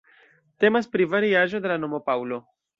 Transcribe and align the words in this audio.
Temas 0.63 0.89
pri 0.95 1.07
variaĵo 1.13 1.63
de 1.67 1.73
la 1.75 1.79
nomo 1.85 2.03
"Paŭlo". 2.11 2.45